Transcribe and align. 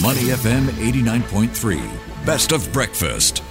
Money 0.00 0.32
FM 0.32 0.64
89.3. 0.80 2.24
Best 2.24 2.52
of 2.52 2.72
breakfast. 2.72 3.42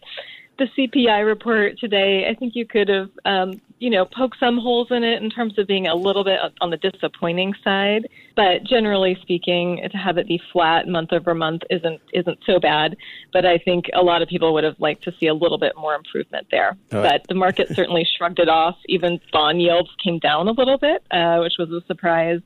the 0.59 0.65
CPI 0.77 1.25
report 1.25 1.79
today, 1.79 2.27
I 2.29 2.35
think 2.35 2.55
you 2.55 2.65
could 2.65 2.87
have, 2.87 3.09
um, 3.25 3.59
you 3.79 3.89
know, 3.89 4.05
poked 4.05 4.39
some 4.39 4.57
holes 4.57 4.87
in 4.91 5.03
it 5.03 5.21
in 5.21 5.29
terms 5.29 5.57
of 5.57 5.67
being 5.67 5.87
a 5.87 5.95
little 5.95 6.23
bit 6.23 6.39
on 6.61 6.69
the 6.69 6.77
disappointing 6.77 7.53
side. 7.63 8.07
But 8.35 8.63
generally 8.63 9.17
speaking, 9.21 9.81
to 9.91 9.97
have 9.97 10.17
it 10.17 10.27
be 10.27 10.39
flat 10.51 10.87
month 10.87 11.11
over 11.11 11.33
month 11.33 11.63
isn't 11.69 12.01
isn't 12.13 12.39
so 12.45 12.59
bad. 12.59 12.95
But 13.31 13.45
I 13.45 13.57
think 13.57 13.85
a 13.93 14.03
lot 14.03 14.21
of 14.21 14.27
people 14.27 14.53
would 14.53 14.63
have 14.63 14.79
liked 14.79 15.03
to 15.05 15.13
see 15.19 15.27
a 15.27 15.33
little 15.33 15.57
bit 15.57 15.73
more 15.75 15.95
improvement 15.95 16.47
there. 16.51 16.77
But 17.01 17.25
the 17.27 17.35
market 17.35 17.69
certainly 17.75 18.07
shrugged 18.17 18.39
it 18.39 18.49
off. 18.49 18.77
Even 18.87 19.19
bond 19.31 19.61
yields 19.61 19.89
came 20.03 20.19
down 20.19 20.47
a 20.47 20.51
little 20.51 20.77
bit, 20.77 21.03
uh, 21.11 21.39
which 21.39 21.55
was 21.57 21.71
a 21.71 21.85
surprise. 21.87 22.41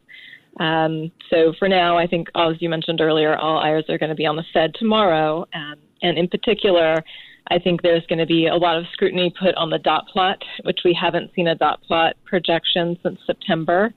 Um, 0.60 1.12
so 1.30 1.54
for 1.60 1.68
now, 1.68 1.98
I 1.98 2.08
think, 2.08 2.30
as 2.36 2.56
you 2.62 2.70
mentioned 2.70 3.00
earlier, 3.00 3.36
all 3.36 3.60
eyes 3.60 3.84
are 3.90 3.98
going 4.00 4.10
to 4.10 4.16
be 4.16 4.26
on 4.26 4.38
the 4.38 4.46
Fed 4.54 4.74
tomorrow, 4.74 5.46
um, 5.54 5.76
and 6.02 6.18
in 6.18 6.28
particular 6.28 7.04
I 7.50 7.60
think 7.60 7.82
there's 7.82 8.06
going 8.08 8.20
to 8.20 8.26
be 8.26 8.48
a 8.48 8.56
lot 8.56 8.78
of 8.78 8.86
scrutiny 8.92 9.34
put 9.40 9.56
on 9.56 9.70
the 9.70 9.80
dot 9.80 10.08
plot, 10.08 10.42
which 10.64 10.80
we 10.84 10.94
haven't 11.00 11.32
seen 11.36 11.48
a 11.48 11.56
dot 11.56 11.82
plot 11.84 12.16
projection 12.26 12.98
since 13.04 13.20
September. 13.26 13.94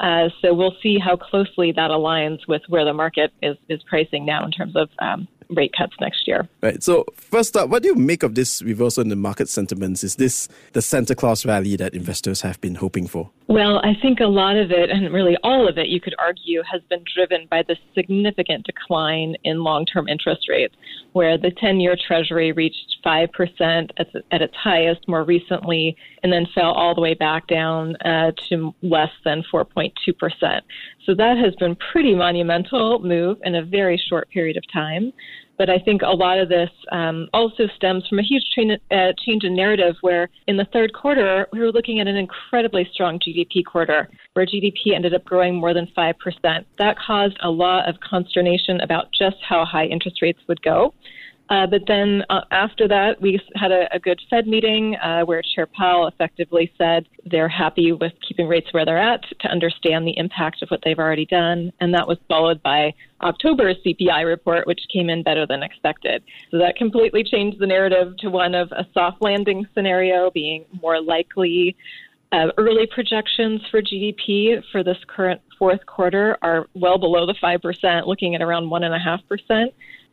Uh, 0.00 0.28
so 0.40 0.52
we'll 0.52 0.76
see 0.82 0.98
how 0.98 1.16
closely 1.16 1.72
that 1.72 1.90
aligns 1.90 2.40
with 2.48 2.62
where 2.68 2.84
the 2.84 2.92
market 2.92 3.32
is, 3.42 3.56
is 3.68 3.80
pricing 3.88 4.24
now 4.24 4.44
in 4.44 4.50
terms 4.50 4.74
of 4.74 4.88
um, 4.98 5.28
rate 5.50 5.72
cuts 5.76 5.94
next 6.00 6.26
year. 6.26 6.48
Right. 6.60 6.82
So 6.82 7.04
first 7.14 7.56
up, 7.56 7.68
what 7.68 7.82
do 7.82 7.88
you 7.88 7.94
make 7.94 8.22
of 8.22 8.34
this 8.34 8.62
reversal 8.62 9.02
in 9.02 9.08
the 9.08 9.16
market 9.16 9.48
sentiments? 9.48 10.02
Is 10.02 10.16
this 10.16 10.48
the 10.72 10.82
Santa 10.82 11.14
Claus 11.14 11.46
rally 11.46 11.76
that 11.76 11.94
investors 11.94 12.40
have 12.40 12.60
been 12.60 12.76
hoping 12.76 13.06
for? 13.06 13.30
Well, 13.52 13.82
I 13.84 13.92
think 14.00 14.20
a 14.20 14.26
lot 14.26 14.56
of 14.56 14.70
it, 14.70 14.88
and 14.88 15.12
really 15.12 15.36
all 15.42 15.68
of 15.68 15.76
it, 15.76 15.88
you 15.88 16.00
could 16.00 16.14
argue, 16.18 16.62
has 16.72 16.80
been 16.88 17.04
driven 17.14 17.46
by 17.50 17.62
the 17.68 17.76
significant 17.94 18.64
decline 18.64 19.34
in 19.44 19.62
long-term 19.62 20.08
interest 20.08 20.48
rates, 20.48 20.74
where 21.12 21.36
the 21.36 21.50
10-year 21.62 21.98
Treasury 22.06 22.52
reached 22.52 22.96
5% 23.04 23.90
at, 23.98 24.06
at 24.30 24.40
its 24.40 24.54
highest 24.56 25.06
more 25.06 25.22
recently, 25.24 25.94
and 26.22 26.32
then 26.32 26.46
fell 26.54 26.72
all 26.72 26.94
the 26.94 27.02
way 27.02 27.12
back 27.12 27.46
down 27.46 27.94
uh, 27.96 28.32
to 28.48 28.74
less 28.80 29.12
than 29.22 29.44
4.2%. 29.52 29.92
So 31.04 31.14
that 31.14 31.36
has 31.36 31.54
been 31.56 31.76
pretty 31.92 32.14
monumental 32.14 33.00
move 33.00 33.36
in 33.44 33.54
a 33.54 33.62
very 33.62 34.02
short 34.08 34.30
period 34.30 34.56
of 34.56 34.64
time. 34.72 35.12
But 35.58 35.70
I 35.70 35.78
think 35.78 36.02
a 36.02 36.08
lot 36.08 36.38
of 36.38 36.48
this 36.48 36.70
um, 36.90 37.28
also 37.32 37.64
stems 37.76 38.06
from 38.08 38.18
a 38.18 38.22
huge 38.22 38.44
train, 38.54 38.76
uh, 38.90 39.12
change 39.24 39.44
in 39.44 39.54
narrative 39.54 39.96
where 40.00 40.28
in 40.46 40.56
the 40.56 40.66
third 40.72 40.92
quarter, 40.92 41.46
we 41.52 41.60
were 41.60 41.72
looking 41.72 42.00
at 42.00 42.06
an 42.06 42.16
incredibly 42.16 42.88
strong 42.92 43.18
GDP 43.18 43.64
quarter 43.64 44.08
where 44.32 44.46
GDP 44.46 44.94
ended 44.94 45.14
up 45.14 45.24
growing 45.24 45.54
more 45.54 45.74
than 45.74 45.86
5%. 45.96 46.14
That 46.78 46.96
caused 46.98 47.36
a 47.42 47.50
lot 47.50 47.88
of 47.88 48.00
consternation 48.00 48.80
about 48.80 49.08
just 49.16 49.36
how 49.46 49.64
high 49.64 49.86
interest 49.86 50.22
rates 50.22 50.40
would 50.48 50.62
go. 50.62 50.94
Uh, 51.52 51.66
but 51.66 51.82
then 51.86 52.22
uh, 52.30 52.40
after 52.50 52.88
that, 52.88 53.20
we 53.20 53.38
had 53.56 53.70
a, 53.70 53.86
a 53.94 53.98
good 53.98 54.18
Fed 54.30 54.46
meeting 54.46 54.96
uh, 54.96 55.20
where 55.20 55.42
Chair 55.54 55.66
Powell 55.66 56.06
effectively 56.06 56.72
said 56.78 57.06
they're 57.30 57.46
happy 57.46 57.92
with 57.92 58.14
keeping 58.26 58.48
rates 58.48 58.68
where 58.72 58.86
they're 58.86 58.96
at 58.96 59.20
to 59.40 59.48
understand 59.48 60.06
the 60.06 60.16
impact 60.16 60.62
of 60.62 60.70
what 60.70 60.80
they've 60.82 60.98
already 60.98 61.26
done. 61.26 61.70
And 61.78 61.92
that 61.92 62.08
was 62.08 62.16
followed 62.26 62.62
by 62.62 62.94
October's 63.20 63.76
CPI 63.84 64.24
report, 64.24 64.66
which 64.66 64.80
came 64.90 65.10
in 65.10 65.22
better 65.22 65.46
than 65.46 65.62
expected. 65.62 66.22
So 66.50 66.56
that 66.56 66.76
completely 66.76 67.22
changed 67.22 67.58
the 67.58 67.66
narrative 67.66 68.16
to 68.20 68.30
one 68.30 68.54
of 68.54 68.72
a 68.72 68.86
soft 68.94 69.20
landing 69.20 69.66
scenario 69.74 70.30
being 70.30 70.64
more 70.80 71.02
likely. 71.02 71.76
Uh, 72.32 72.46
early 72.56 72.86
projections 72.86 73.60
for 73.70 73.82
GDP 73.82 74.62
for 74.72 74.82
this 74.82 74.96
current 75.06 75.42
fourth 75.58 75.84
quarter 75.84 76.38
are 76.40 76.66
well 76.72 76.96
below 76.96 77.26
the 77.26 77.34
5%, 77.34 78.06
looking 78.06 78.34
at 78.34 78.40
around 78.40 78.70
1.5%. 78.70 79.66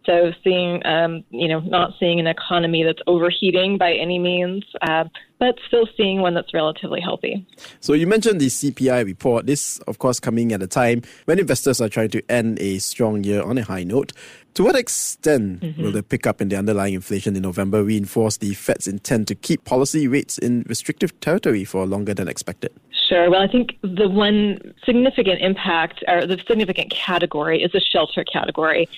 So 0.06 0.32
seeing, 0.44 0.86
um, 0.86 1.24
you 1.30 1.48
know, 1.48 1.60
not 1.60 1.94
seeing 2.00 2.20
an 2.20 2.28
economy 2.28 2.84
that's 2.84 3.02
overheating 3.06 3.78
by 3.78 3.94
any 3.94 4.18
means, 4.18 4.64
uh, 4.82 5.06
but 5.40 5.56
still 5.68 5.88
seeing 5.96 6.22
one 6.22 6.34
that's 6.34 6.54
relatively 6.54 7.02
healthy. 7.02 7.46
So 7.80 7.94
you 7.94 8.08
mentioned 8.08 8.42
the 8.42 8.48
CPI 8.48 9.06
report. 9.06 9.46
This, 9.46 9.80
of 9.80 10.00
course, 10.00 10.20
coming 10.20 10.52
at 10.52 10.62
a 10.62 10.68
time 10.68 11.04
when 11.26 11.38
investors 11.38 11.80
are 11.82 11.90
trying 11.90 12.10
to 12.10 12.24
end 12.30 12.60
a 12.60 12.80
strong 12.80 13.24
year 13.24 13.42
on 13.42 13.58
a 13.58 13.64
high 13.64 13.84
note. 13.84 14.14
To 14.56 14.64
what 14.64 14.76
extent 14.76 15.62
mm-hmm. 15.62 15.82
will 15.82 15.92
the 15.92 16.04
pickup 16.04 16.42
in 16.42 16.50
the 16.50 16.58
underlying 16.58 16.96
inflation 16.96 17.36
in 17.36 17.44
November 17.44 17.84
reinforce 17.84 18.38
the 18.38 18.54
Fed's 18.56 18.88
intent 18.88 19.28
to 19.28 19.36
keep 19.36 19.64
policy 19.64 20.08
rates 20.08 20.38
in 20.38 20.66
restrictive 20.68 21.18
territory 21.20 21.64
for 21.64 21.86
longer 21.86 22.14
than 22.14 22.28
expected? 22.28 22.74
Sure. 23.08 23.30
Well, 23.30 23.42
I 23.42 23.48
think 23.48 23.78
the 23.82 24.10
one 24.10 24.74
significant 24.84 25.42
impact 25.42 26.04
or 26.08 26.26
the 26.26 26.38
significant 26.48 26.92
category 26.92 27.64
is 27.64 27.72
the 27.72 27.80
shelter 27.80 28.24
category. 28.24 28.90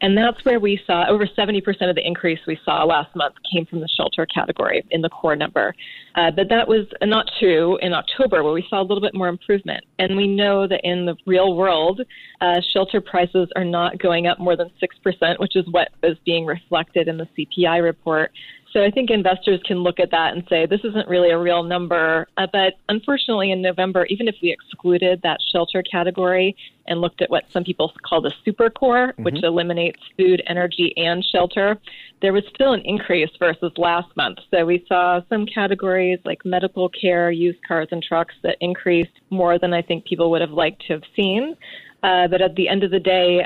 And 0.00 0.16
that's 0.16 0.44
where 0.44 0.60
we 0.60 0.80
saw 0.86 1.08
over 1.08 1.26
70% 1.26 1.58
of 1.88 1.96
the 1.96 2.06
increase 2.06 2.38
we 2.46 2.58
saw 2.64 2.84
last 2.84 3.14
month 3.16 3.34
came 3.52 3.66
from 3.66 3.80
the 3.80 3.88
shelter 3.96 4.26
category 4.26 4.84
in 4.90 5.02
the 5.02 5.08
core 5.08 5.36
number. 5.36 5.74
Uh, 6.14 6.30
but 6.30 6.48
that 6.48 6.68
was 6.68 6.86
not 7.02 7.26
true 7.38 7.78
in 7.78 7.92
October, 7.92 8.42
where 8.42 8.52
we 8.52 8.64
saw 8.68 8.80
a 8.80 8.82
little 8.82 9.00
bit 9.00 9.14
more 9.14 9.28
improvement. 9.28 9.84
And 9.98 10.16
we 10.16 10.26
know 10.26 10.66
that 10.68 10.80
in 10.84 11.06
the 11.06 11.16
real 11.26 11.54
world, 11.54 12.00
uh, 12.40 12.60
shelter 12.72 13.00
prices 13.00 13.48
are 13.56 13.64
not 13.64 13.98
going 13.98 14.26
up 14.26 14.38
more 14.38 14.56
than 14.56 14.70
6%, 14.80 15.40
which 15.40 15.56
is 15.56 15.64
what 15.70 15.88
is 16.02 16.16
being 16.24 16.46
reflected 16.46 17.08
in 17.08 17.18
the 17.18 17.28
CPI 17.36 17.82
report. 17.82 18.30
So 18.72 18.84
I 18.84 18.90
think 18.90 19.10
investors 19.10 19.60
can 19.64 19.78
look 19.78 19.98
at 19.98 20.10
that 20.10 20.34
and 20.34 20.44
say 20.48 20.66
this 20.66 20.80
isn't 20.84 21.08
really 21.08 21.30
a 21.30 21.38
real 21.38 21.62
number. 21.62 22.28
Uh, 22.36 22.46
but 22.52 22.74
unfortunately, 22.88 23.50
in 23.50 23.62
November, 23.62 24.04
even 24.06 24.28
if 24.28 24.34
we 24.42 24.52
excluded 24.52 25.20
that 25.22 25.38
shelter 25.52 25.82
category 25.82 26.54
and 26.86 27.00
looked 27.00 27.22
at 27.22 27.30
what 27.30 27.44
some 27.52 27.64
people 27.64 27.92
call 28.06 28.20
the 28.20 28.32
super 28.44 28.68
core, 28.68 29.08
mm-hmm. 29.08 29.22
which 29.22 29.42
eliminates 29.42 30.00
food, 30.16 30.42
energy, 30.46 30.92
and 30.96 31.24
shelter, 31.24 31.78
there 32.20 32.32
was 32.32 32.42
still 32.54 32.72
an 32.72 32.82
increase 32.84 33.30
versus 33.38 33.72
last 33.76 34.14
month. 34.16 34.38
So 34.50 34.66
we 34.66 34.84
saw 34.86 35.20
some 35.28 35.46
categories 35.46 36.18
like 36.24 36.44
medical 36.44 36.88
care, 36.88 37.30
used 37.30 37.58
cars, 37.66 37.88
and 37.90 38.02
trucks 38.02 38.34
that 38.42 38.56
increased 38.60 39.12
more 39.30 39.58
than 39.58 39.72
I 39.72 39.82
think 39.82 40.04
people 40.04 40.30
would 40.30 40.40
have 40.40 40.50
liked 40.50 40.82
to 40.88 40.94
have 40.94 41.02
seen. 41.16 41.56
Uh, 42.02 42.28
but 42.28 42.40
at 42.40 42.54
the 42.54 42.68
end 42.68 42.84
of 42.84 42.92
the 42.92 43.00
day, 43.00 43.44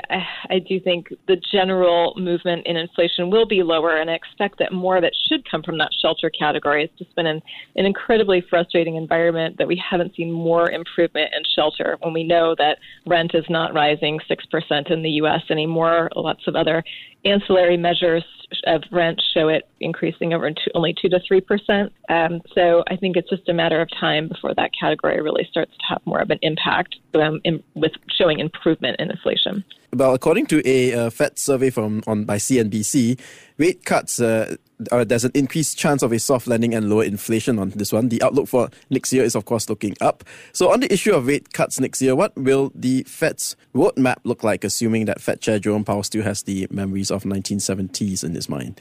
I 0.49 0.59
do 0.59 0.79
think 0.79 1.07
the 1.27 1.37
general 1.51 2.13
movement 2.17 2.67
in 2.67 2.77
inflation 2.77 3.31
will 3.31 3.47
be 3.47 3.63
lower, 3.63 3.97
and 3.97 4.11
I 4.11 4.13
expect 4.13 4.59
that 4.59 4.71
more 4.71 4.95
of 4.95 5.03
it 5.03 5.15
should 5.27 5.49
come 5.49 5.63
from 5.63 5.79
that 5.79 5.89
shelter 6.01 6.29
category. 6.29 6.83
It's 6.83 6.97
just 6.99 7.15
been 7.15 7.25
an, 7.25 7.41
an 7.75 7.85
incredibly 7.85 8.43
frustrating 8.47 8.95
environment 8.95 9.57
that 9.57 9.67
we 9.67 9.81
haven't 9.89 10.15
seen 10.15 10.31
more 10.31 10.69
improvement 10.69 11.33
in 11.35 11.41
shelter 11.55 11.97
when 12.01 12.13
we 12.13 12.23
know 12.23 12.53
that 12.59 12.77
rent 13.07 13.31
is 13.33 13.45
not 13.49 13.73
rising 13.73 14.19
6% 14.29 14.91
in 14.91 15.01
the 15.01 15.09
U.S. 15.09 15.41
anymore. 15.49 16.11
Lots 16.15 16.47
of 16.47 16.55
other 16.55 16.83
ancillary 17.25 17.77
measures 17.77 18.23
of 18.65 18.83
rent 18.91 19.21
show 19.33 19.47
it 19.47 19.67
increasing 19.79 20.33
over 20.33 20.49
to 20.51 20.71
only 20.75 20.93
2 21.01 21.09
to 21.09 21.19
3%. 21.19 21.89
Um, 22.09 22.41
so 22.53 22.83
I 22.87 22.95
think 22.95 23.17
it's 23.17 23.29
just 23.29 23.49
a 23.49 23.53
matter 23.53 23.81
of 23.81 23.89
time 23.99 24.27
before 24.27 24.53
that 24.55 24.71
category 24.79 25.21
really 25.21 25.47
starts 25.49 25.71
to 25.71 25.85
have 25.89 26.01
more 26.05 26.19
of 26.19 26.29
an 26.29 26.39
impact 26.41 26.95
um, 27.15 27.41
in, 27.43 27.63
with 27.73 27.93
showing 28.17 28.39
improvement 28.39 28.97
in 28.99 29.09
inflation. 29.11 29.63
Well, 29.93 30.13
according 30.13 30.47
to 30.47 30.67
a 30.67 30.93
uh, 30.93 31.09
Fed 31.09 31.37
survey 31.37 31.69
from 31.69 32.01
on 32.07 32.25
by 32.25 32.37
CNBC, 32.37 33.19
rate 33.57 33.85
cuts 33.85 34.19
uh, 34.19 34.55
uh, 34.91 35.03
there's 35.03 35.25
an 35.25 35.31
increased 35.33 35.77
chance 35.77 36.01
of 36.01 36.11
a 36.11 36.19
soft 36.19 36.47
landing 36.47 36.73
and 36.73 36.89
lower 36.89 37.03
inflation 37.03 37.59
on 37.59 37.69
this 37.71 37.91
one. 37.91 38.09
The 38.09 38.21
outlook 38.21 38.47
for 38.47 38.69
next 38.89 39.13
year 39.13 39.23
is, 39.23 39.35
of 39.35 39.45
course, 39.45 39.69
looking 39.69 39.95
up. 40.01 40.23
So, 40.51 40.71
on 40.71 40.79
the 40.79 40.91
issue 40.91 41.13
of 41.13 41.27
rate 41.27 41.53
cuts 41.53 41.79
next 41.79 42.01
year, 42.01 42.15
what 42.15 42.35
will 42.35 42.71
the 42.75 43.03
Fed's 43.03 43.55
roadmap 43.73 44.17
look 44.23 44.43
like, 44.43 44.63
assuming 44.63 45.05
that 45.05 45.21
Fed 45.21 45.41
Chair 45.41 45.59
Jerome 45.59 45.83
Powell 45.83 46.03
still 46.03 46.23
has 46.23 46.43
the 46.43 46.67
memories 46.69 47.11
of 47.11 47.23
1970s 47.23 48.23
in 48.23 48.35
his 48.35 48.49
mind? 48.49 48.79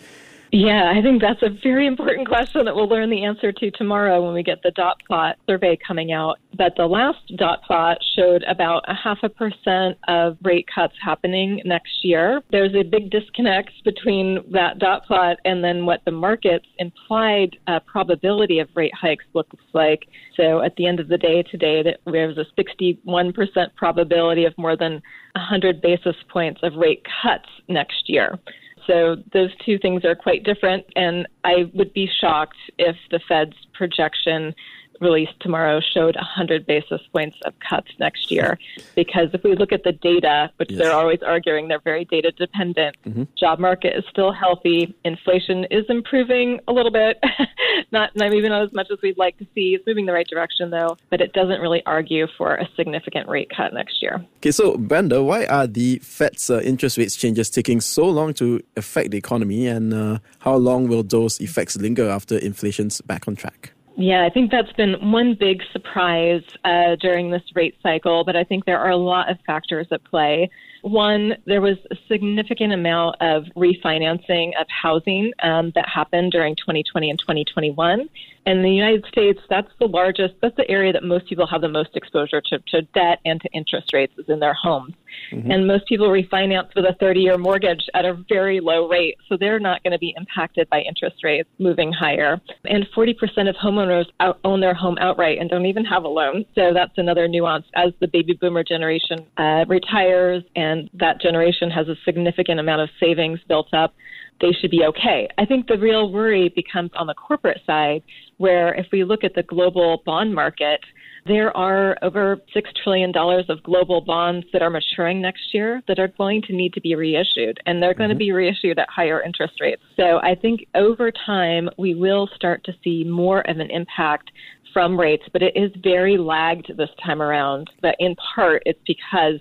Yeah, 0.54 0.93
I 0.94 1.00
think 1.00 1.22
that's 1.22 1.40
a 1.40 1.49
very 1.62 1.87
important 1.87 2.28
question 2.28 2.66
that 2.66 2.76
we'll 2.76 2.87
learn 2.87 3.08
the 3.08 3.25
answer 3.25 3.52
to 3.52 3.70
tomorrow 3.70 4.22
when 4.22 4.34
we 4.34 4.43
get 4.43 4.62
the 4.62 4.70
dot 4.72 4.99
plot 5.06 5.37
survey 5.49 5.78
coming 5.88 6.12
out. 6.12 6.37
But 6.58 6.75
the 6.76 6.84
last 6.84 7.20
dot 7.37 7.62
plot 7.62 7.96
showed 8.14 8.43
about 8.43 8.84
a 8.87 8.93
half 8.93 9.16
a 9.22 9.31
percent 9.31 9.96
of 10.08 10.37
rate 10.43 10.69
cuts 10.72 10.93
happening 11.02 11.62
next 11.64 12.04
year. 12.04 12.43
There's 12.50 12.75
a 12.75 12.82
big 12.82 13.08
disconnect 13.08 13.70
between 13.82 14.40
that 14.52 14.78
dot 14.78 15.06
plot 15.06 15.38
and 15.46 15.64
then 15.64 15.87
what 15.87 16.04
the 16.04 16.10
market's 16.10 16.69
implied 16.78 17.56
uh, 17.66 17.81
probability 17.87 18.58
of 18.58 18.69
rate 18.75 18.94
hikes 18.94 19.25
looks 19.32 19.56
like. 19.72 20.06
So 20.37 20.60
at 20.60 20.76
the 20.76 20.87
end 20.87 21.00
of 21.00 21.08
the 21.08 21.16
day 21.16 21.44
today, 21.44 21.96
there's 22.05 22.37
a 22.37 22.44
61% 22.60 23.75
probability 23.75 24.44
of 24.44 24.52
more 24.58 24.76
than 24.76 25.00
100 25.34 25.81
basis 25.81 26.16
points 26.31 26.60
of 26.62 26.75
rate 26.75 27.06
cuts 27.22 27.48
next 27.69 28.10
year. 28.10 28.38
So 28.87 29.17
those 29.32 29.50
two 29.64 29.79
things 29.79 30.05
are 30.05 30.14
quite 30.14 30.44
different, 30.44 30.84
and 30.96 31.26
I 31.44 31.70
would 31.75 31.93
be 31.93 32.08
shocked 32.20 32.56
if 32.79 32.96
the 33.11 33.20
Fed's 33.29 33.56
projection 33.75 34.55
released 35.02 35.38
tomorrow 35.40 35.81
showed 35.81 36.16
100 36.16 36.66
basis 36.66 37.00
points 37.12 37.37
of 37.44 37.52
cuts 37.69 37.90
next 37.99 38.31
year. 38.31 38.58
Because 38.94 39.28
if 39.32 39.43
we 39.43 39.54
look 39.54 39.72
at 39.72 39.84
the 39.84 39.93
data, 39.93 40.50
which 40.56 40.70
yes. 40.70 40.78
they're 40.78 40.93
always 40.93 41.22
arguing 41.22 41.69
they're 41.69 41.81
very 41.81 42.04
data 42.04 42.31
dependent, 42.32 42.94
mm-hmm. 43.06 43.25
job 43.38 43.58
market 43.58 43.96
is 43.96 44.04
still 44.10 44.32
healthy. 44.32 44.94
Inflation 45.04 45.64
is 45.70 45.84
improving 45.88 46.60
a 46.69 46.72
little 46.72 46.90
bit, 46.90 47.19
not, 47.93 48.14
not 48.14 48.34
even 48.34 48.52
as 48.52 48.72
much 48.72 48.88
as 48.93 48.99
we'd 49.02 49.16
like 49.16 49.38
to 49.38 49.46
see. 49.54 49.75
It's 49.75 49.87
moving 49.87 50.04
the 50.06 50.12
right 50.12 50.26
direction 50.26 50.70
though, 50.70 50.96
but 51.10 51.20
it 51.20 51.32
doesn't 51.32 51.60
really 51.60 51.82
argue 51.87 52.26
for 52.37 52.56
a 52.56 52.69
significant 52.76 53.28
rate 53.28 53.50
cut 53.56 53.72
next 53.72 54.02
year. 54.02 54.25
Okay, 54.37 54.50
so 54.50 54.76
Brenda, 54.76 55.22
why 55.22 55.46
are 55.46 55.66
the 55.66 55.98
Fed's 55.98 56.50
uh, 56.50 56.60
interest 56.60 56.98
rates 56.98 57.16
changes 57.16 57.48
taking 57.50 57.81
so 57.81 58.06
long 58.08 58.34
to 58.34 58.62
affect 58.76 59.10
the 59.10 59.19
economy, 59.19 59.66
and 59.66 59.94
uh, 59.94 60.19
how 60.40 60.56
long 60.56 60.88
will 60.88 61.02
those 61.02 61.40
effects 61.40 61.76
linger 61.76 62.08
after 62.08 62.37
inflation's 62.37 63.00
back 63.00 63.26
on 63.26 63.37
track? 63.37 63.72
Yeah, 63.96 64.24
I 64.24 64.30
think 64.30 64.50
that's 64.50 64.72
been 64.72 65.12
one 65.12 65.36
big 65.38 65.62
surprise 65.72 66.42
uh, 66.64 66.96
during 67.00 67.30
this 67.30 67.42
rate 67.54 67.76
cycle, 67.82 68.24
but 68.24 68.36
I 68.36 68.44
think 68.44 68.64
there 68.64 68.78
are 68.78 68.90
a 68.90 68.96
lot 68.96 69.30
of 69.30 69.38
factors 69.46 69.86
at 69.90 70.02
play. 70.04 70.50
One, 70.82 71.37
there 71.46 71.61
was 71.61 71.76
a 71.93 71.96
significant 72.08 72.73
amount 72.73 73.17
of 73.20 73.44
refinancing 73.56 74.50
of 74.61 74.67
housing 74.69 75.32
um, 75.43 75.73
that 75.76 75.88
happened 75.88 76.32
during 76.32 76.56
2020 76.56 77.08
and 77.08 77.19
2021. 77.19 78.08
In 78.44 78.62
the 78.62 78.70
United 78.70 79.05
States, 79.06 79.38
that's 79.49 79.70
the 79.79 79.87
largest, 79.87 80.34
that's 80.43 80.56
the 80.56 80.69
area 80.69 80.93
that 80.93 81.05
most 81.05 81.29
people 81.29 81.46
have 81.46 81.61
the 81.61 81.69
most 81.69 81.90
exposure 81.94 82.40
to, 82.40 82.58
to 82.69 82.82
debt 82.94 83.20
and 83.25 83.40
to 83.40 83.49
interest 83.52 83.93
rates 83.93 84.12
is 84.19 84.29
in 84.29 84.40
their 84.40 84.55
homes. 84.55 84.94
Mm-hmm. 85.31 85.50
And 85.50 85.67
most 85.69 85.87
people 85.87 86.08
refinance 86.08 86.75
with 86.75 86.84
a 86.84 86.96
30 86.99 87.20
year 87.20 87.38
mortgage 87.38 87.88
at 87.94 88.05
a 88.05 88.14
very 88.29 88.58
low 88.61 88.88
rate. 88.88 89.17
So 89.29 89.37
they're 89.37 89.61
not 89.61 89.84
going 89.84 89.93
to 89.93 89.99
be 89.99 90.14
impacted 90.17 90.69
by 90.70 90.81
interest 90.81 91.23
rates 91.23 91.49
moving 91.58 91.93
higher. 91.93 92.40
And 92.64 92.87
40% 92.96 93.49
of 93.49 93.55
homeowners 93.55 94.06
out, 94.19 94.40
own 94.43 94.61
their 94.61 94.75
home 94.75 94.99
outright 95.00 95.38
and 95.38 95.49
don't 95.49 95.67
even 95.67 95.84
have 95.84 96.02
a 96.02 96.08
loan. 96.08 96.44
So 96.56 96.73
that's 96.75 96.96
another 96.96 97.29
nuance. 97.29 97.67
As 97.75 97.93
the 98.00 98.08
baby 98.08 98.32
boomer 98.32 98.64
generation 98.64 99.26
uh, 99.37 99.64
retires 99.69 100.43
and 100.56 100.71
that 100.94 101.20
generation 101.20 101.70
has 101.70 101.88
a 101.88 101.96
significant 102.04 102.60
amount 102.60 102.82
of 102.82 102.88
savings 103.00 103.40
built 103.48 103.72
up, 103.72 103.94
they 104.40 104.52
should 104.60 104.70
be 104.70 104.84
okay. 104.84 105.28
I 105.38 105.44
think 105.44 105.66
the 105.66 105.78
real 105.78 106.10
worry 106.10 106.48
becomes 106.48 106.90
on 106.96 107.06
the 107.06 107.14
corporate 107.14 107.60
side, 107.66 108.02
where 108.38 108.74
if 108.74 108.86
we 108.92 109.04
look 109.04 109.24
at 109.24 109.34
the 109.34 109.42
global 109.42 110.02
bond 110.04 110.34
market, 110.34 110.80
there 111.24 111.56
are 111.56 111.96
over 112.02 112.38
$6 112.54 112.62
trillion 112.82 113.12
of 113.16 113.62
global 113.62 114.00
bonds 114.00 114.44
that 114.52 114.62
are 114.62 114.70
maturing 114.70 115.22
next 115.22 115.54
year 115.54 115.80
that 115.86 116.00
are 116.00 116.08
going 116.08 116.42
to 116.42 116.52
need 116.52 116.72
to 116.72 116.80
be 116.80 116.96
reissued, 116.96 117.58
and 117.66 117.80
they're 117.80 117.94
going 117.94 118.10
mm-hmm. 118.10 118.19
to 118.19 118.24
be 118.24 118.32
reissued 118.32 118.78
at 118.78 118.88
higher 118.90 119.22
interest 119.22 119.54
rates. 119.60 119.82
So 119.96 120.19
I 120.22 120.34
think 120.34 120.66
over 120.74 121.12
time, 121.24 121.69
we 121.78 121.94
will 121.94 122.28
start 122.34 122.64
to 122.64 122.72
see 122.82 123.04
more 123.04 123.48
of 123.48 123.58
an 123.58 123.70
impact 123.70 124.32
from 124.72 124.98
rates, 124.98 125.24
but 125.32 125.42
it 125.42 125.52
is 125.54 125.70
very 125.82 126.16
lagged 126.16 126.76
this 126.76 126.90
time 127.04 127.22
around. 127.22 127.70
But 127.80 127.94
in 128.00 128.16
part, 128.34 128.62
it's 128.66 128.80
because 128.86 129.38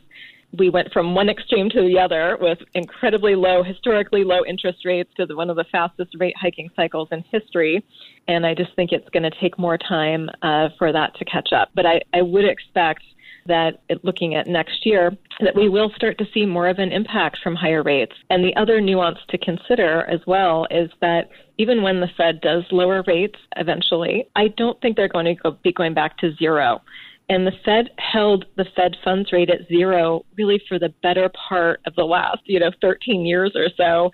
we 0.58 0.70
went 0.70 0.92
from 0.92 1.16
one 1.16 1.30
extreme 1.30 1.70
to 1.70 1.82
the 1.82 1.98
other 2.00 2.38
with 2.40 2.60
incredibly 2.74 3.36
low, 3.36 3.64
historically 3.64 4.24
low 4.24 4.44
interest 4.46 4.80
rates 4.86 5.10
to 5.18 5.26
the, 5.26 5.36
one 5.36 5.50
of 5.50 5.56
the 5.56 5.66
fastest 5.72 6.16
rate 6.20 6.36
hiking 6.40 6.70
cycles 6.76 7.08
in 7.12 7.24
history. 7.32 7.86
And 8.28 8.46
I 8.46 8.54
just 8.54 8.76
think 8.76 8.92
it's 8.92 9.08
going 9.10 9.24
to 9.24 9.32
take 9.40 9.58
more 9.58 9.78
time 9.78 10.30
uh, 10.42 10.70
for 10.78 10.92
that 10.92 11.16
to 11.16 11.26
catch 11.26 11.50
up. 11.54 11.70
But 11.74 11.86
I, 11.86 12.02
I 12.14 12.22
would 12.22 12.46
expect 12.46 13.04
that 13.48 13.82
looking 14.04 14.36
at 14.36 14.48
next 14.48 14.86
year, 14.86 15.12
that 15.40 15.56
we 15.56 15.70
will 15.70 15.92
start 15.96 16.18
to 16.20 16.26
see 16.34 16.46
more 16.46 16.68
of 16.68 16.78
an 16.80 16.92
impact 16.92 17.40
from 17.42 17.56
higher 17.56 17.84
rates. 17.84 18.14
And 18.30 18.44
the 18.44 18.56
other 18.56 18.80
nuance 18.80 19.18
to 19.30 19.38
consider 19.38 20.04
as 20.04 20.20
well 20.28 20.68
is 20.70 20.92
that 21.02 21.30
even 21.58 21.82
when 21.82 22.02
the 22.02 22.10
Fed 22.18 22.42
does 22.42 22.64
lower 22.72 23.04
rates 23.08 23.40
eventually, 23.56 24.28
I 24.36 24.50
don't 24.50 24.80
think 24.82 24.96
they're 24.96 25.08
going 25.08 25.26
to 25.26 25.36
go, 25.36 25.58
be 25.64 25.74
going 25.74 25.94
back 25.94 26.18
to 26.20 26.36
zero. 26.36 26.82
And 27.30 27.48
the 27.48 27.54
Fed 27.64 27.90
held 27.98 28.46
the 28.58 28.66
Fed 28.76 28.98
funds 29.04 29.32
rate 29.32 29.50
at 29.50 29.68
zero 29.68 30.26
really 30.38 30.62
for 30.68 30.78
the 30.78 30.94
better 31.02 31.32
part 31.50 31.80
of 31.86 31.96
the 31.96 32.04
last, 32.04 32.40
you 32.46 32.60
know, 32.60 32.72
13 32.82 33.26
years 33.26 33.54
or 33.56 33.70
so. 33.78 34.12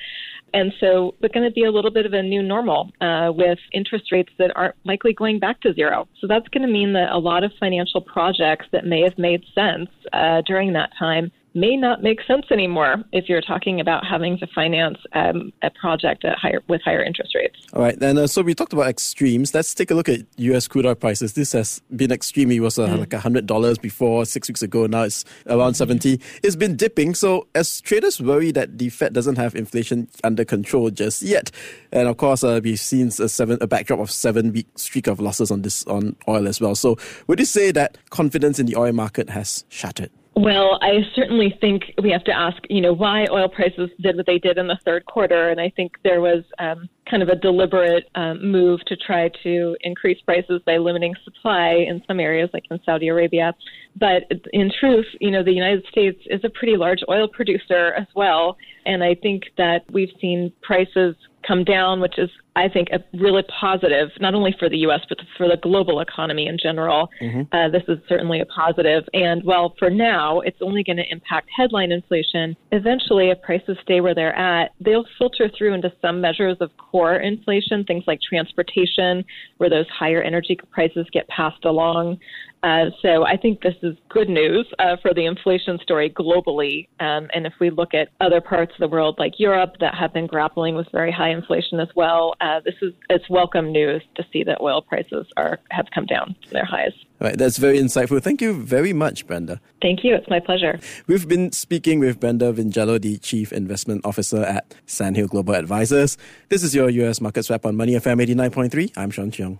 And 0.54 0.72
so 0.80 1.16
it's 1.22 1.34
going 1.34 1.48
to 1.48 1.54
be 1.54 1.66
a 1.66 1.72
little 1.72 1.92
bit 1.92 2.06
of 2.06 2.14
a 2.14 2.22
new 2.22 2.42
normal 2.42 2.92
uh, 3.02 3.32
with 3.36 3.60
interest 3.74 4.12
rates 4.12 4.32
that 4.38 4.52
aren't 4.56 4.76
likely 4.86 5.14
going 5.14 5.40
back 5.40 5.60
to 5.62 5.74
zero. 5.74 6.08
So 6.22 6.28
that's 6.28 6.48
going 6.50 6.66
to 6.66 6.72
mean 6.72 6.94
that 6.94 7.12
a 7.12 7.18
lot 7.18 7.44
of 7.44 7.52
financial 7.60 8.02
projects 8.02 8.68
that 8.72 8.86
may 8.86 9.02
have 9.02 9.18
made 9.18 9.44
sense 9.54 9.90
uh, 10.14 10.42
during 10.46 10.74
that 10.74 10.92
time 10.98 11.32
may 11.58 11.76
not 11.76 12.04
make 12.04 12.22
sense 12.24 12.46
anymore 12.52 13.04
if 13.12 13.28
you're 13.28 13.42
talking 13.42 13.80
about 13.80 14.06
having 14.06 14.38
to 14.38 14.48
finance 14.54 14.98
um, 15.14 15.52
a 15.64 15.72
project 15.72 16.24
at 16.24 16.38
higher 16.38 16.62
with 16.68 16.82
higher 16.84 17.04
interest 17.04 17.34
rates. 17.34 17.60
All 17.74 17.82
right, 17.82 17.98
and 18.02 18.20
uh, 18.20 18.28
so 18.28 18.44
we 18.44 18.54
talked 18.54 18.74
about 18.74 18.88
extremes. 18.88 19.54
Let's 19.54 19.74
take 19.74 19.90
a 19.90 19.96
look 19.96 20.08
at 20.08 20.22
U.S. 20.38 20.68
crude 20.68 20.86
oil 20.86 20.96
prices. 20.96 21.34
This 21.34 21.54
has 21.54 21.82
been 21.96 22.12
extreme. 22.12 22.52
It 22.52 22.60
was 22.60 22.78
uh, 22.78 22.88
mm. 22.88 23.00
like 23.00 23.14
hundred 23.14 23.48
dollars 23.48 23.80
before 23.80 24.26
six 24.26 24.48
weeks 24.48 24.62
ago. 24.62 24.86
Now 24.86 25.04
it's 25.04 25.26
around 25.48 25.74
seventy. 25.74 26.22
It's 26.44 26.56
been 26.56 26.76
dipping. 26.76 27.16
So 27.16 27.48
as 27.56 27.82
traders 27.82 28.22
worry 28.22 28.52
that 28.52 28.78
the 28.78 28.90
Fed 28.90 29.14
doesn't 29.14 29.38
have 29.38 29.56
inflation 29.56 30.08
under 30.24 30.46
control 30.46 30.92
just 30.92 31.24
yet, 31.24 31.50
and 31.92 32.08
of 32.08 32.18
course 32.18 32.44
uh, 32.44 32.62
we've 32.64 32.80
seen 32.80 33.08
a 33.08 33.28
seven 33.28 33.58
a 33.62 33.68
backdrop 33.68 34.00
of 34.00 34.12
seven 34.12 34.54
week 34.54 34.68
streak 34.76 35.08
of 35.08 35.20
losses 35.20 35.50
on 35.50 35.64
this 35.64 35.84
on 35.88 36.16
oil 36.28 36.48
as 36.48 36.62
well. 36.62 36.76
So 36.76 36.98
would 37.26 37.40
you 37.40 37.46
say 37.46 37.72
that 37.72 37.98
confidence 38.12 38.60
in 38.60 38.68
the 38.68 38.76
oil 38.76 38.94
market 38.94 39.30
has 39.32 39.66
shattered? 39.70 40.12
Well, 40.38 40.78
I 40.84 41.00
certainly 41.16 41.58
think 41.60 41.96
we 42.04 42.12
have 42.12 42.24
to 42.26 42.32
ask, 42.32 42.58
you 42.70 42.80
know, 42.80 42.94
why 42.94 43.26
oil 43.32 43.50
prices 43.50 43.90
did 44.00 44.18
what 44.18 44.28
they 44.28 44.38
did 44.38 44.60
in 44.60 44.68
the 44.68 44.78
third 44.86 45.04
quarter, 45.08 45.50
and 45.50 45.60
I 45.60 45.72
think 45.76 45.94
there 46.04 46.22
was 46.22 46.44
um, 46.60 46.88
kind 47.10 47.24
of 47.24 47.30
a 47.30 47.36
deliberate 47.36 48.08
um, 48.14 48.52
move 48.52 48.82
to 48.86 48.96
try 48.96 49.32
to 49.42 49.76
increase 49.82 50.22
prices 50.22 50.62
by 50.64 50.78
limiting 50.78 51.16
supply 51.24 51.84
in 51.90 52.04
some 52.08 52.20
areas, 52.20 52.52
like 52.54 52.66
in 52.70 52.80
Saudi 52.86 53.08
Arabia. 53.08 53.56
But 53.96 54.32
in 54.54 54.72
truth, 54.80 55.08
you 55.20 55.32
know, 55.32 55.44
the 55.44 55.52
United 55.52 55.84
States 55.90 56.22
is 56.28 56.42
a 56.44 56.50
pretty 56.50 56.78
large 56.78 57.00
oil 57.10 57.28
producer 57.28 57.94
as 57.98 58.06
well, 58.16 58.58
and 58.86 59.04
I 59.04 59.16
think 59.16 59.46
that 59.58 59.86
we've 59.92 60.14
seen 60.22 60.54
prices 60.62 61.16
come 61.48 61.64
down, 61.64 62.00
which 62.00 62.18
is, 62.18 62.30
I 62.56 62.68
think, 62.68 62.90
a 62.92 63.00
really 63.18 63.44
positive, 63.60 64.10
not 64.20 64.36
only 64.36 64.56
for 64.60 64.70
the 64.70 64.78
U.S., 64.80 65.02
but 65.08 65.20
for 65.38 65.48
the 65.48 65.58
global 65.58 66.00
economy 66.00 66.48
in 66.48 66.58
general. 66.62 67.10
Mm-hmm. 67.22 67.56
Uh, 67.56 67.70
this 67.70 67.84
is 67.88 67.98
certainly 68.10 68.42
a 68.42 68.46
positive. 68.46 69.04
And 69.14 69.44
while 69.44 69.74
for 69.80 69.90
now 69.90 70.42
it's 70.42 70.58
only 70.62 70.84
going 70.84 70.98
to 70.98 71.10
impact 71.10 71.50
headline 71.56 71.92
inflation, 71.92 72.56
eventually, 72.72 73.30
if 73.30 73.42
prices 73.42 73.78
stay 73.84 74.02
where 74.02 74.16
they're 74.16 74.36
at, 74.36 74.72
they'll 74.82 75.06
filter 75.18 75.50
through 75.58 75.74
into 75.74 75.92
some 76.02 76.20
measures 76.20 76.58
of 76.60 76.72
core 76.78 77.16
inflation, 77.16 77.84
things 77.86 78.04
like 78.08 78.20
transportation, 78.22 79.24
where 79.58 79.70
those 79.70 79.88
higher 79.90 80.22
energy 80.22 80.58
prices 80.72 81.08
get 81.12 81.28
passed 81.30 81.66
along. 81.66 82.20
Uh, 82.68 82.90
so 83.02 83.26
I 83.26 83.38
think 83.38 83.62
this 83.62 83.76
is 83.82 83.96
good 84.10 84.28
news 84.28 84.68
uh, 84.78 84.98
for 85.02 85.14
the 85.14 85.26
inflation 85.26 85.80
story 85.82 86.10
globally. 86.10 86.90
Um, 87.00 87.30
and 87.34 87.46
if 87.46 87.54
we 87.62 87.70
look 87.70 87.94
at 87.94 88.10
other 88.20 88.42
parts 88.42 88.74
of 88.74 88.80
the 88.80 88.90
world 88.90 89.16
like 89.18 89.40
Europe 89.40 89.76
that 89.80 89.96
have 89.96 90.14
been 90.14 90.28
grappling 90.28 90.76
with 90.76 90.88
very 90.92 91.12
high 91.12 91.30
inflation 91.30 91.80
as 91.80 91.88
well, 91.96 92.36
uh, 92.42 92.60
this 92.66 92.76
is 92.82 92.94
it's 93.10 93.30
welcome 93.30 93.72
news 93.72 94.04
to 94.16 94.26
see 94.34 94.44
that 94.44 94.60
oil 94.60 94.82
prices 94.82 95.26
are 95.38 95.60
have 95.72 95.86
come 95.96 96.06
down 96.06 96.36
from 96.44 96.52
their 96.52 96.66
highs. 96.66 96.92
Right, 97.22 97.38
that's 97.38 97.58
very 97.58 97.80
insightful. 97.80 98.22
Thank 98.22 98.42
you 98.42 98.52
very 98.62 98.92
much, 98.92 99.26
Brenda. 99.28 99.62
Thank 99.82 100.04
you. 100.04 100.14
It's 100.14 100.30
my 100.30 100.42
pleasure. 100.42 100.78
We've 101.08 101.28
been 101.28 101.54
speaking 101.54 102.00
with 102.00 102.20
Brenda 102.20 102.52
Vingiello, 102.52 103.02
the 103.02 103.18
Chief 103.20 103.54
Investment 103.54 104.06
Officer 104.06 104.44
at 104.44 104.76
Sand 104.86 105.16
Hill 105.16 105.28
Global 105.28 105.56
Advisors. 105.56 106.18
This 106.50 106.64
is 106.64 106.76
your 106.76 106.90
US 106.90 107.22
Markets 107.22 107.50
Wrap 107.50 107.66
on 107.66 107.78
Money 107.78 107.94
FM 107.94 108.22
89.3. 108.22 108.92
I'm 108.98 109.10
Sean 109.10 109.32
Cheong. 109.32 109.60